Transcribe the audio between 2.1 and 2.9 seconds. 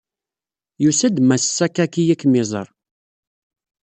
ad kem-iẓeṛ.